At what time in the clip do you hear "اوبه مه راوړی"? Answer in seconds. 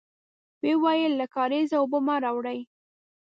1.79-2.59